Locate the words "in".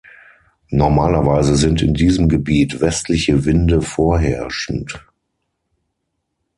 1.83-1.93